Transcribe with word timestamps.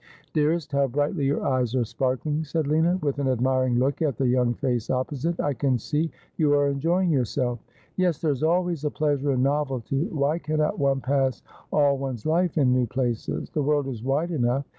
'Dearest, 0.33 0.71
how 0.71 0.87
brightly 0.87 1.25
your 1.25 1.45
eyes 1.47 1.75
are 1.75 1.85
sparkling,' 1.85 2.43
said 2.43 2.65
Lina, 2.65 2.97
with 3.03 3.19
an 3.19 3.27
admiring 3.27 3.77
look 3.77 4.01
at 4.01 4.17
the 4.17 4.27
young 4.27 4.55
face 4.55 4.89
opposite.' 4.89 5.39
I 5.39 5.53
can 5.53 5.77
see 5.77 6.09
you 6.37 6.55
are 6.55 6.69
enjoying 6.69 7.11
yourself.'' 7.11 7.59
Yes, 7.97 8.19
there 8.19 8.31
is 8.31 8.41
always 8.41 8.83
a 8.83 8.89
pleasure 8.89 9.31
in 9.33 9.43
novelty. 9.43 10.05
Why 10.05 10.39
cannot 10.39 10.79
one 10.79 11.01
pass 11.01 11.43
all 11.71 11.99
one's 11.99 12.25
life 12.25 12.57
in 12.57 12.73
new 12.73 12.87
places? 12.87 13.51
The 13.51 13.61
world 13.61 13.87
is 13.89 14.01
wide 14.03 14.31
enough. 14.31 14.65